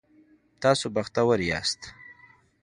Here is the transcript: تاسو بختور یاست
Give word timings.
تاسو 0.61 0.85
بختور 0.95 1.39
یاست 1.49 1.81